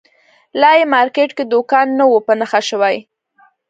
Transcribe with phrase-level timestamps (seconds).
[0.61, 2.97] لا یې مارکېټ کې دوکان نه وو په نښه شوی.